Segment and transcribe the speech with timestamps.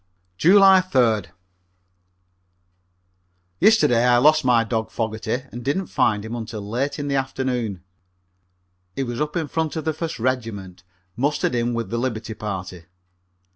[0.35, 1.27] July 3d.
[3.59, 7.83] Yesterday I lost my dog Fogerty and didn't find him until late in the afternoon.
[8.95, 10.81] He was up in front of the First Regiment,
[11.15, 12.85] mustered in with the liberty party.